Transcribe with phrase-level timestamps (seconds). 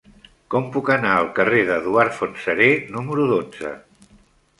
[0.53, 3.75] Com puc anar al carrer d'Eduard Fontserè número dotze?